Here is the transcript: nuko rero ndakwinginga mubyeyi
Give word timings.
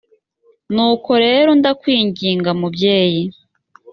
nuko 0.73 1.11
rero 1.25 1.49
ndakwinginga 1.59 2.51
mubyeyi 2.59 3.23